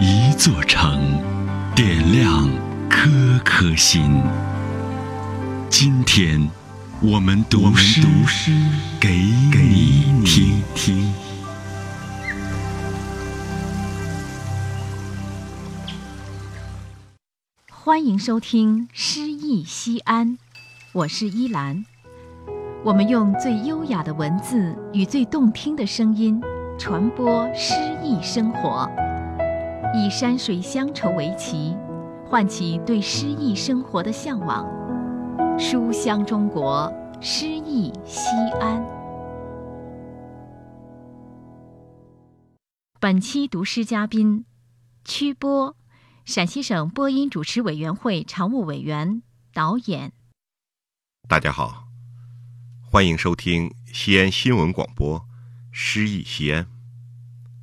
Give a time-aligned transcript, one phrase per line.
[0.00, 1.20] 一座城，
[1.74, 2.48] 点亮
[2.88, 3.10] 颗
[3.44, 4.22] 颗心。
[5.68, 6.48] 今天，
[7.00, 8.00] 我们读诗
[9.00, 11.12] 给你听听。
[17.68, 20.28] 欢迎收听《诗意西安》，
[20.92, 21.84] 我是依兰。
[22.82, 26.40] 我们用最优雅的文字与最动听的声音，
[26.78, 28.88] 传播诗意生活，
[29.92, 31.76] 以山水乡愁为旗，
[32.24, 34.64] 唤起对诗意生活的向往。
[35.58, 38.84] 书香中国，诗意西安。
[43.00, 44.46] 本期读诗嘉宾：
[45.04, 45.76] 曲波，
[46.24, 50.12] 陕西省播音主持委员会常务委员、导演。
[51.28, 51.84] 大家好。
[52.90, 55.18] 欢迎收听西安新闻广播
[55.72, 56.62] 《诗意西安》，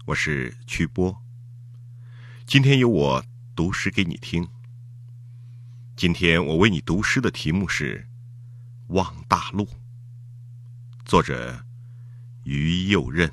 [0.08, 1.21] 我是曲波。
[2.52, 3.24] 今天由我
[3.56, 4.46] 读诗给你听。
[5.96, 8.06] 今天我为你读诗的题目是
[8.94, 9.64] 《望大陆》，
[11.06, 11.64] 作者
[12.44, 13.32] 于右任。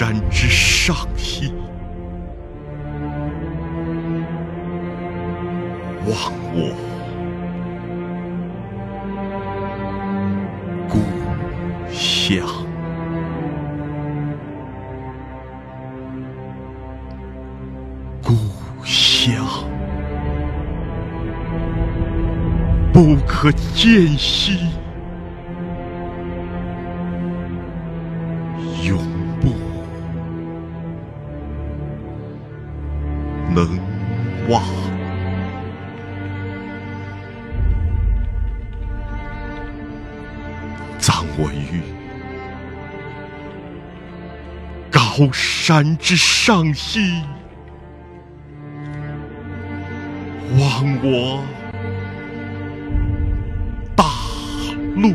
[0.00, 1.52] 山之上兮，
[6.06, 6.74] 望我
[10.88, 10.98] 故
[11.92, 12.46] 乡，
[18.22, 18.32] 故
[18.82, 19.44] 乡。
[22.90, 24.69] 不可见兮。
[28.82, 28.98] 永
[29.40, 29.54] 不。
[33.52, 33.78] 能
[34.48, 34.62] 忘，
[40.98, 41.82] 葬我于
[44.88, 47.22] 高山之上兮，
[50.58, 51.42] 望我
[53.96, 54.04] 大
[54.94, 55.12] 陆。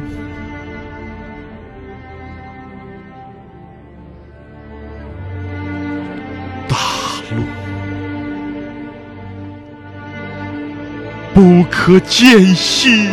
[11.69, 13.09] 可见兮，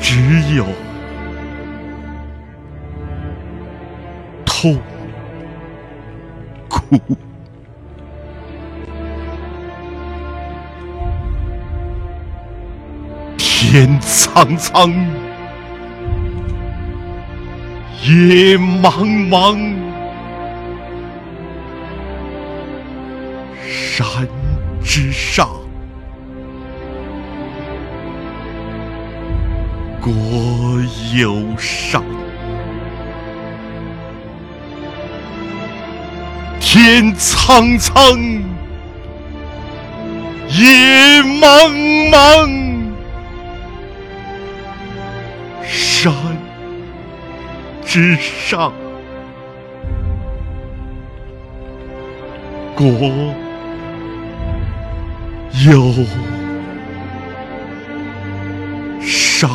[0.00, 0.66] 只有
[4.44, 4.78] 痛
[6.68, 7.00] 苦。
[13.36, 14.90] 天苍苍，
[18.02, 19.74] 野茫茫。
[23.64, 24.06] 山
[24.96, 25.46] 之上，
[30.00, 30.10] 国
[31.14, 32.02] 有上；
[36.58, 38.18] 天苍苍，
[40.48, 42.50] 野茫茫，
[45.62, 46.10] 山
[47.84, 48.72] 之上，
[52.74, 53.45] 国。
[55.64, 55.94] 忧
[59.00, 59.50] 伤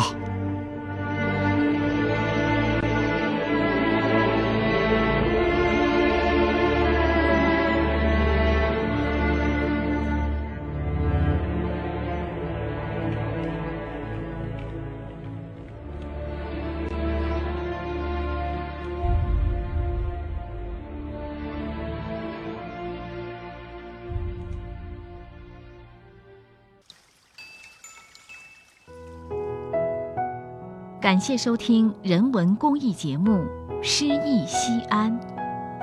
[31.02, 33.32] 感谢收听人文公益节目
[33.82, 35.12] 《诗意西安》，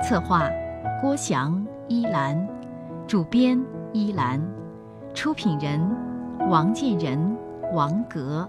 [0.02, 0.48] 策划
[1.02, 2.48] 郭翔、依兰，
[3.06, 3.62] 主编
[3.92, 4.40] 依兰，
[5.12, 5.78] 出品人
[6.48, 7.36] 王建仁、
[7.74, 8.48] 王格。